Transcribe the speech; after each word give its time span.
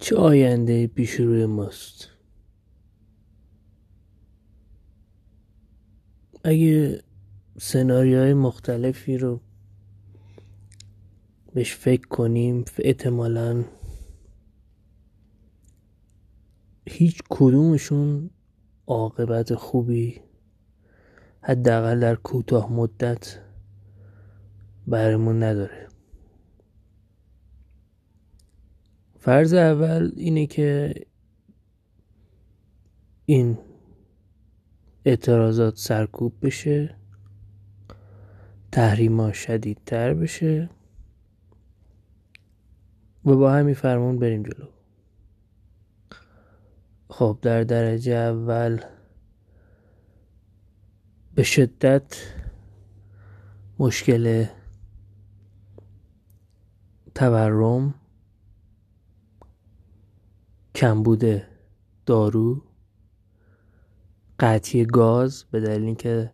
چه 0.00 0.16
آینده 0.16 0.86
پیش 0.86 1.10
روی 1.10 1.46
ماست؟ 1.46 2.08
اگه 6.44 7.02
سناریوهای 7.58 8.34
مختلفی 8.34 9.18
رو 9.18 9.40
بهش 11.54 11.74
فکر 11.74 12.08
کنیم 12.08 12.64
احتمالا 12.78 13.64
هیچ 16.88 17.22
کدومشون 17.30 18.30
عاقبت 18.86 19.54
خوبی 19.54 20.20
حداقل 21.40 22.00
در 22.00 22.14
کوتاه 22.14 22.72
مدت 22.72 23.38
برمون 24.86 25.42
نداره. 25.42 25.89
فرض 29.20 29.54
اول 29.54 30.12
اینه 30.16 30.46
که 30.46 30.94
این 33.24 33.58
اعتراضات 35.04 35.76
سرکوب 35.76 36.32
بشه 36.42 36.96
تحریما 38.72 39.32
شدیدتر 39.32 40.14
بشه 40.14 40.70
و 43.24 43.36
با 43.36 43.52
همین 43.52 43.74
فرمون 43.74 44.18
بریم 44.18 44.42
جلو. 44.42 44.66
خب 47.08 47.38
در 47.42 47.64
درجه 47.64 48.12
اول 48.12 48.80
به 51.34 51.42
شدت 51.42 52.16
مشکل 53.78 54.46
تورم 57.14 57.94
کمبود 60.80 61.42
دارو. 62.06 62.62
قطعی 64.38 64.84
گاز 64.84 65.44
به 65.50 65.60
دلیل 65.60 65.84
اینکه 65.84 66.32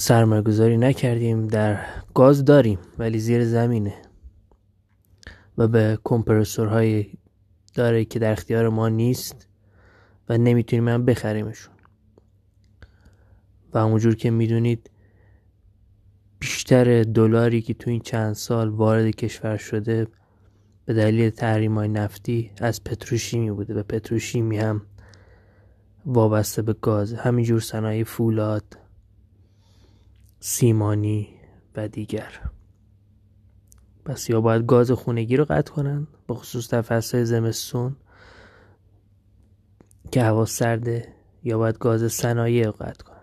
سرمایه‌گذاری 0.00 0.76
نکردیم 0.76 1.46
در 1.46 1.86
گاز 2.14 2.44
داریم 2.44 2.78
ولی 2.98 3.18
زیر 3.18 3.44
زمینه 3.44 3.94
و 5.58 5.68
به 5.68 5.98
کمپرسورهایی 6.04 7.18
داره 7.74 8.04
که 8.04 8.18
در 8.18 8.32
اختیار 8.32 8.68
ما 8.68 8.88
نیست 8.88 9.48
و 10.28 10.38
نمی‌تونیم 10.38 10.88
هم 10.88 11.04
بخریمشون. 11.04 11.74
و 13.72 13.80
همونجور 13.80 14.14
که 14.14 14.30
می‌دونید 14.30 14.90
بیشتر 16.38 17.02
دلاری 17.02 17.62
که 17.62 17.74
تو 17.74 17.90
این 17.90 18.00
چند 18.00 18.32
سال 18.32 18.68
وارد 18.68 19.10
کشور 19.10 19.56
شده 19.56 20.06
به 20.84 20.94
دلیل 20.94 21.30
تحریم 21.30 21.74
های 21.74 21.88
نفتی 21.88 22.50
از 22.58 22.84
پتروشیمی 22.84 23.50
بوده 23.50 23.74
و 23.74 23.82
پتروشیمی 23.82 24.58
هم 24.58 24.82
وابسته 26.06 26.62
به 26.62 26.72
گاز. 26.72 27.14
همینجور 27.14 27.60
صنایع 27.60 28.04
فولاد 28.04 28.78
سیمانی 30.40 31.28
و 31.76 31.88
دیگر. 31.88 32.40
پس 34.04 34.30
یا 34.30 34.40
باید 34.40 34.66
گاز 34.66 34.90
خونگی 34.90 35.36
رو 35.36 35.44
قطع 35.44 35.72
کنن 35.72 36.06
به 36.26 36.34
خصوص 36.34 36.70
در 36.70 36.82
فصل 36.82 37.24
زمستون 37.24 37.96
که 40.12 40.22
هوا 40.22 40.44
سرده 40.44 41.14
یا 41.42 41.58
باید 41.58 41.78
گاز 41.78 42.12
صنایع 42.12 42.66
رو 42.66 42.72
قطع 42.72 43.04
کنن. 43.04 43.14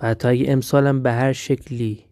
و 0.00 0.14
تا 0.14 0.28
اگه 0.28 0.52
امسالم 0.52 1.02
به 1.02 1.12
هر 1.12 1.32
شکلی 1.32 2.09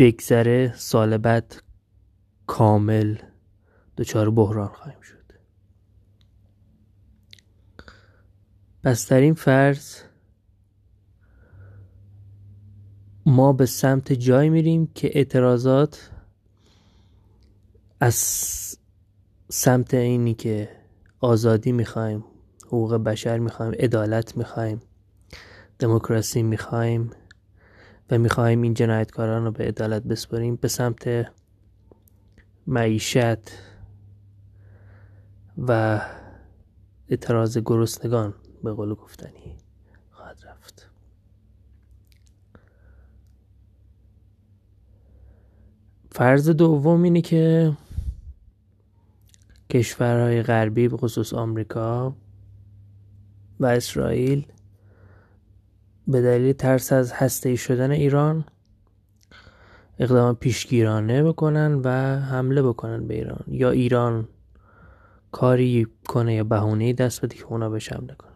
بگذره 0.00 0.74
سال 0.76 1.18
بعد 1.18 1.62
کامل 2.46 3.16
دچار 3.96 4.30
بحران 4.30 4.68
خواهیم 4.68 5.00
شد. 5.00 5.32
پس 8.82 9.08
در 9.08 9.20
این 9.20 9.34
فرض 9.34 9.96
ما 13.26 13.52
به 13.52 13.66
سمت 13.66 14.12
جای 14.12 14.48
میریم 14.48 14.86
که 14.94 15.10
اعتراضات 15.14 16.10
از 18.00 18.16
سمت 19.48 19.94
اینی 19.94 20.34
که 20.34 20.68
آزادی 21.20 21.72
می‌خوایم 21.72 22.24
حقوق 22.66 22.94
بشر 22.94 23.38
می‌خوایم 23.38 23.72
عدالت 23.72 24.36
می‌خوایم 24.36 24.80
دموکراسی 25.78 26.42
می‌خوایم 26.42 27.10
و 28.10 28.18
می‌خواهیم 28.18 28.62
این 28.62 28.74
جنایتکاران 28.74 29.44
رو 29.44 29.50
به 29.50 29.64
عدالت 29.64 30.02
بسپریم 30.02 30.56
به 30.56 30.68
سمت 30.68 31.26
معیشت 32.66 33.38
و 35.58 36.00
اعتراض 37.08 37.58
گرسنگان 37.58 38.34
به 38.64 38.72
قول 38.72 38.94
گفتنی 38.94 39.56
خواهد 40.10 40.38
رفت. 40.46 40.90
فرض 46.12 46.48
دوم 46.48 47.02
اینه 47.02 47.20
که 47.20 47.72
کشورهای 49.70 50.42
غربی 50.42 50.88
به 50.88 50.96
خصوص 50.96 51.34
آمریکا 51.34 52.14
و 53.60 53.66
اسرائیل 53.66 54.46
به 56.10 56.22
دلیل 56.22 56.52
ترس 56.52 56.92
از 56.92 57.12
هسته 57.12 57.56
شدن 57.56 57.90
ایران 57.90 58.44
اقدام 59.98 60.34
پیشگیرانه 60.34 61.22
بکنن 61.22 61.74
و 61.84 61.90
حمله 62.20 62.62
بکنن 62.62 63.06
به 63.06 63.14
ایران. 63.14 63.44
یا 63.46 63.70
ایران 63.70 64.28
کاری 65.32 65.86
کنه 66.08 66.34
یا 66.34 66.44
بهونه 66.44 66.92
دست 66.92 67.24
بده 67.24 67.36
که 67.36 67.44
اونا 67.44 67.70
بهش 67.70 67.92
حمله 67.92 68.14
کنن. 68.14 68.30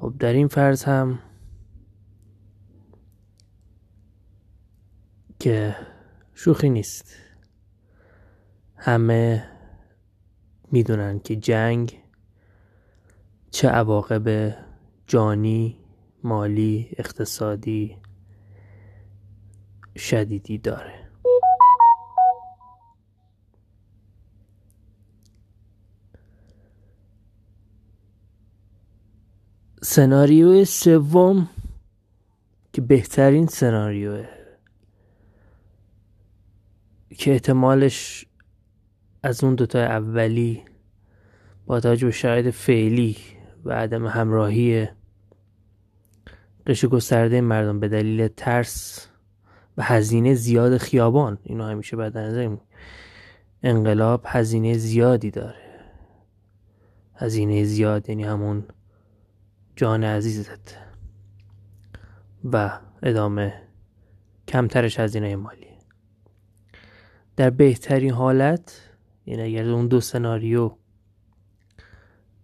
خب 0.00 0.14
در 0.18 0.32
این 0.32 0.48
فرض 0.48 0.84
هم 0.84 1.18
که 5.38 5.76
شوخی 6.34 6.70
نیست. 6.70 7.14
همه 8.76 9.44
می‌دونن 10.72 11.18
که 11.18 11.36
جنگ 11.36 12.00
چه 13.50 13.68
عواقب 13.68 14.54
جانی 15.10 15.76
مالی 16.24 16.88
اقتصادی 16.98 17.96
شدیدی 19.96 20.58
داره. 20.58 21.10
سناریو 29.82 30.64
سوم 30.64 31.48
که 32.72 32.80
بهترین 32.80 33.46
سناریوه 33.46 34.28
که 37.18 37.32
احتمالش 37.32 38.26
از 39.22 39.44
اون 39.44 39.54
دوتا 39.54 39.78
اولی 39.78 40.62
با 41.66 41.80
توجه 41.80 42.06
به 42.06 42.12
شرایط 42.12 42.54
فعلی 42.54 43.16
و 43.64 43.72
عدم 43.72 44.06
همراهی 44.06 44.88
قش 46.70 46.84
گسترده 46.84 47.40
مردم 47.40 47.80
به 47.80 47.88
دلیل 47.88 48.28
ترس 48.28 49.08
و 49.76 49.82
هزینه 49.82 50.34
زیاد 50.34 50.76
خیابان. 50.76 51.38
اینو 51.42 51.64
همیشه 51.64 51.96
بعد 51.96 52.18
نظر 52.18 52.56
انقلاب 53.62 54.22
هزینه 54.26 54.74
زیادی 54.74 55.30
داره. 55.30 55.80
هزینه 57.14 57.64
زیاد 57.64 58.08
یعنی 58.08 58.24
همون 58.24 58.64
جان 59.76 60.04
عزیزت. 60.04 60.76
و 62.44 62.78
ادامه 63.02 63.62
کمترش 64.48 65.00
هزینه 65.00 65.36
مالی. 65.36 65.66
در 67.36 67.50
بهترین 67.50 68.10
حالت 68.10 68.80
یعنی 69.26 69.42
اگر 69.42 69.70
اون 69.70 69.88
دو 69.88 70.00
سناریو 70.00 70.70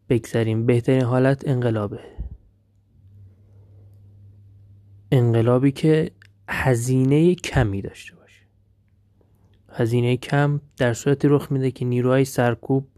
بگذاریم 0.09 0.67
بهترین 0.67 1.03
حالت 1.03 1.49
انقلابه. 1.49 2.16
انقلابی 5.11 5.73
که 5.73 6.11
هزینه 6.49 7.35
کمی 7.35 7.83
داشته 7.83 8.17
باشه. 8.17 8.43
هزینه 9.69 10.17
کم 10.17 10.61
در 10.77 10.95
صورتی 10.95 11.29
رخ 11.29 11.53
میده 11.53 11.71
که 11.71 11.85
نیروهای 11.85 12.25
سرکوب 12.25 12.89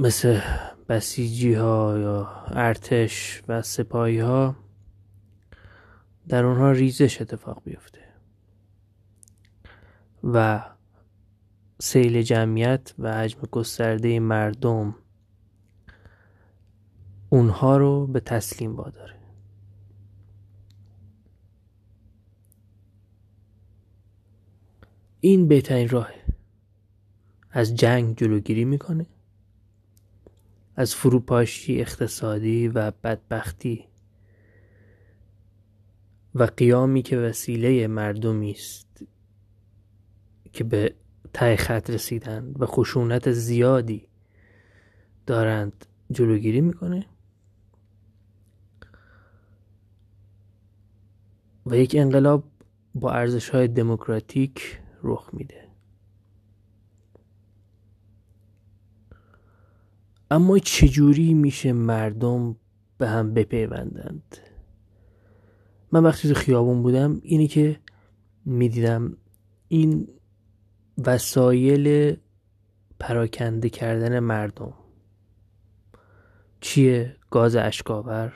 مثل 0.00 0.40
بسیجی 0.88 1.54
ها 1.54 1.98
یا 1.98 2.44
ارتش 2.46 3.42
و 3.48 3.62
سپاهی 3.62 4.18
ها 4.18 4.56
در 6.28 6.44
اونها 6.44 6.72
ریزش 6.72 7.20
اتفاق 7.20 7.62
بیفته. 7.64 8.00
و 10.24 10.64
سیل 11.78 12.22
جمعیت 12.22 12.94
و 12.98 13.14
حجم 13.14 13.40
گسترده 13.50 14.20
مردم 14.20 14.94
اونها 17.28 17.76
رو 17.76 18.06
به 18.06 18.20
تسلیم 18.20 18.76
واداره. 18.76 19.19
این 25.20 25.48
بهترین 25.48 25.88
راه 25.88 26.10
از 27.50 27.74
جنگ 27.74 28.16
جلوگیری 28.16 28.64
می‌کنه. 28.64 29.06
از 30.76 30.94
فروپاشی 30.94 31.80
اقتصادی 31.80 32.68
و 32.68 32.90
بدبختی. 32.90 33.84
و 36.34 36.42
قیامی 36.42 37.02
که 37.02 37.18
وسیله 37.18 37.86
مردمی 37.86 38.50
است 38.50 39.04
که 40.52 40.64
به 40.64 40.94
ته 41.32 41.56
خط 41.56 41.90
رسیدن 41.90 42.54
و 42.58 42.66
خشونت 42.66 43.32
زیادی 43.32 44.08
دارند 45.26 45.86
جلوگیری 46.12 46.60
می‌کنه. 46.60 47.06
و 51.66 51.76
یک 51.76 51.94
انقلاب 51.98 52.44
با 52.94 53.12
ارزش 53.12 53.48
های 53.48 53.68
دموکراتیک 53.68 54.79
رخ 55.02 55.30
میده. 55.32 55.68
اما 60.30 60.58
چجوری 60.58 61.34
میشه 61.34 61.72
مردم 61.72 62.56
به 62.98 63.08
هم 63.08 63.34
بپیوندند؟ 63.34 64.36
من 65.92 66.04
وقتی 66.04 66.28
تو 66.28 66.34
خیابون 66.34 66.82
بودم 66.82 67.20
اینی 67.22 67.48
که 67.48 67.80
می‌دیدم 68.44 69.16
این 69.68 70.08
وسایل 70.98 72.16
پراکنده 72.98 73.68
کردن 73.68 74.18
مردم. 74.18 74.74
چیه؟ 76.60 77.16
گاز 77.30 77.56
اشکاور 77.56 78.32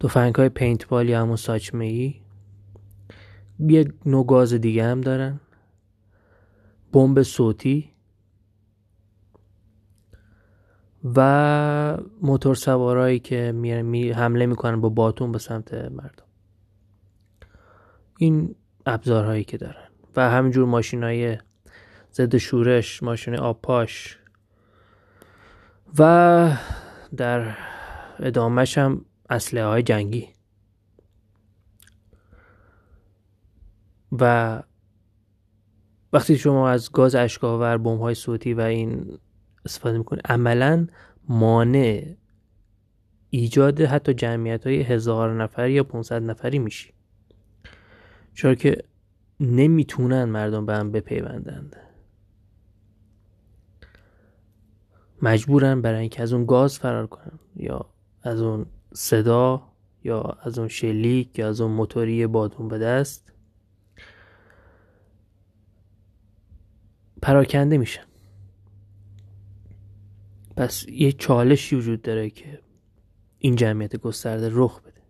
تفنگ 0.00 0.34
های 0.34 0.48
پینتبال 0.48 1.08
یا 1.08 1.20
همون 1.20 1.36
ساچمه 1.36 1.84
ای 1.84 2.25
یک 3.58 3.92
نوع 4.06 4.26
گاز 4.26 4.54
دیگه 4.54 4.84
هم 4.84 5.00
دارن. 5.00 5.40
بمب 6.92 7.22
صوتی. 7.22 7.92
و 11.16 11.98
موتور 12.22 12.54
سوارایی 12.54 13.18
که 13.18 13.52
می 13.52 14.10
حمله 14.10 14.46
می‌کنن 14.46 14.80
با 14.80 14.88
باتون 14.88 15.32
به 15.32 15.38
سمت 15.38 15.74
مردم. 15.74 16.24
این 18.18 18.54
ابزارهایی 18.86 19.44
که 19.44 19.56
دارن. 19.56 19.88
و 20.16 20.30
همینجور 20.30 20.66
ماشین 20.66 21.02
های 21.02 21.38
ضد 22.12 22.36
شورش 22.36 23.02
ماشین 23.02 23.36
آپاش. 23.36 24.18
و 25.98 26.52
در 27.16 27.56
ادامهش 28.18 28.78
هم 28.78 29.04
اسلحه 29.30 29.64
های 29.64 29.82
جنگی. 29.82 30.35
و 34.20 34.62
وقتی 36.12 36.38
شما 36.38 36.68
از 36.68 36.92
گاز 36.92 37.14
اشکاور 37.14 37.78
بمب 37.78 38.00
های 38.00 38.14
صوتی 38.14 38.54
و 38.54 38.60
این 38.60 39.18
استفاده 39.64 39.98
می‌کنه 39.98 40.20
عملا 40.24 40.86
مانع 41.28 42.14
ایجاد 43.30 43.80
حتی 43.80 44.14
جمعیت 44.14 44.66
های 44.66 44.82
هزار 44.82 45.42
نفری 45.42 45.72
یا 45.72 45.84
500 45.84 46.22
نفری 46.22 46.58
میشی. 46.58 46.92
چرا 48.34 48.54
که 48.54 48.84
نمی‌تونن 49.40 50.24
مردم 50.24 50.66
به 50.66 50.74
هم 50.74 50.92
بپیوندند. 50.92 51.76
مجبورن 55.22 55.82
برای 55.82 56.00
اینکه 56.00 56.22
از 56.22 56.32
اون 56.32 56.46
گاز 56.46 56.78
فرار 56.78 57.06
کنن 57.06 57.38
یا 57.56 57.86
از 58.22 58.40
اون 58.40 58.66
صدا 58.92 59.62
یا 60.04 60.20
از 60.20 60.58
اون 60.58 60.68
شلیک 60.68 61.38
یا 61.38 61.48
از 61.48 61.60
اون 61.60 61.70
موتوری 61.70 62.26
بادون 62.26 62.68
به 62.68 62.78
دست 62.78 63.32
پراکنده 67.26 67.78
میشن 67.78 68.04
پس 70.56 70.86
یه 70.88 71.12
چالشی 71.12 71.76
وجود 71.76 72.02
داره 72.02 72.30
که 72.30 72.60
این 73.38 73.56
جمعیت 73.56 73.96
گسترده 73.96 74.50
رخ 74.52 74.80
بده. 74.80 75.02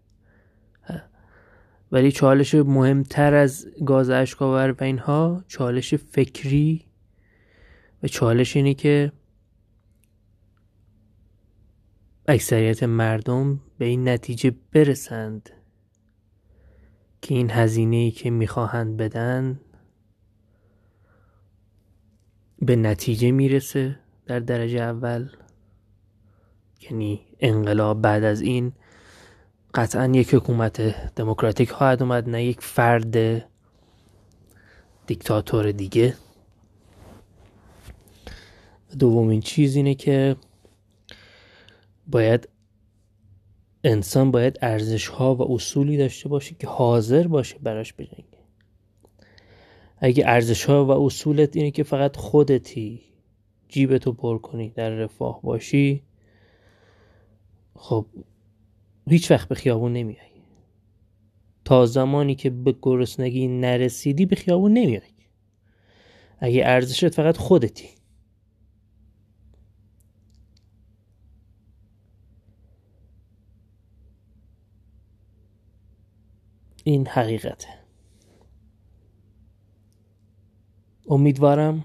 ولی 1.93 2.13
چالش 2.13 2.55
مهمتر 2.55 3.35
از 3.35 3.69
گاز 3.87 4.11
اشکاور 4.11 4.71
و 4.81 4.85
اینها 4.85 5.45
چالش 5.49 5.95
فکری 5.95 6.85
و 8.03 8.09
چالش 8.09 8.57
اینی 8.57 8.75
که 8.75 9.13
اکثریت 12.29 12.83
مردم 12.83 13.61
به 13.79 13.85
این 13.85 14.09
نتیجه 14.09 14.55
برسند 14.73 15.51
که 17.23 17.35
این 17.35 17.51
هزینه 17.51 17.97
ای 17.97 18.11
که 18.11 18.31
می‌خواهند 18.31 18.97
بدن 18.97 19.61
به 22.59 22.77
نتیجه 22.77 23.31
می‌رسه 23.31 23.99
در 24.27 24.41
درجه 24.41 24.81
اول. 24.81 25.29
یعنی 26.81 27.21
انقلاب 27.41 28.03
بعد 28.03 28.25
از 28.25 28.41
این 28.41 28.73
قطعا 29.75 30.07
یک 30.07 30.35
حکومت 30.35 30.81
دموکراتیک 31.15 31.71
خواهد 31.71 32.03
اومد 32.03 32.29
نه 32.29 32.45
یک 32.45 32.61
فرد 32.61 33.45
دیکتاتور 35.07 35.73
دیگه. 35.73 36.15
دومین 38.99 39.41
چیز 39.41 39.77
اینه 39.77 39.95
که 39.95 40.37
باید 42.07 42.49
انسان 43.85 44.31
باید 44.31 44.59
ارزش 44.63 45.09
ها 45.09 45.35
و 45.35 45.53
اصولی 45.53 45.97
داشته 45.97 46.29
باشه 46.29 46.55
که 46.55 46.67
حاضر 46.67 47.27
باشه 47.27 47.59
براش 47.59 47.93
بجنگه. 47.93 48.36
اگه 49.99 50.25
ارزش 50.27 50.65
ها 50.65 50.85
و 50.85 50.91
اصولت 50.91 51.57
اینه 51.57 51.71
که 51.71 51.83
فقط 51.83 52.17
خودتی 52.17 53.01
جیبتو 53.69 54.13
پر 54.13 54.39
کنی 54.39 54.71
در 54.71 54.91
رفاه 54.91 55.43
باشی 55.43 56.03
خب 57.75 58.07
هیچ 59.09 59.31
وقت 59.31 59.49
به 59.49 59.55
خیابون 59.55 59.93
نمیای. 59.93 60.27
تا 61.65 61.87
زمانی 61.87 62.35
که 62.35 62.51
به 62.51 62.75
گرسنگی 62.83 63.49
نرسیدی 63.49 64.27
به 64.27 64.37
خیابون 64.37 64.73
نمیای. 64.73 65.01
اگه 66.39 66.63
ارزشت 66.65 67.09
فقط 67.09 67.37
خودتی. 67.37 67.89
این 76.85 77.07
حقیقته. 77.07 77.86
امیدوارم. 81.09 81.85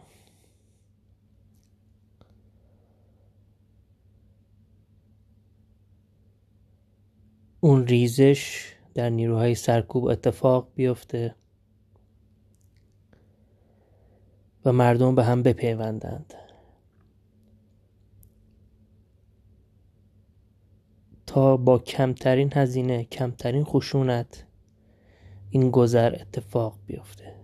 اون 7.59 7.87
ریزش 7.87 8.73
در 8.93 9.09
نیروهای 9.09 9.55
سرکوب 9.55 10.05
اتفاق 10.05 10.67
بیفته 10.75 11.35
و 14.65 14.71
مردم 14.71 15.15
به 15.15 15.23
هم 15.23 15.43
بپیوندند. 15.43 16.33
تا 21.25 21.57
با 21.57 21.79
کمترین 21.79 22.49
هزینه 22.53 23.03
کمترین 23.03 23.63
خشونت 23.63 24.45
این 25.49 25.71
گذر 25.71 26.15
اتفاق 26.21 26.79
بیفته. 26.87 27.40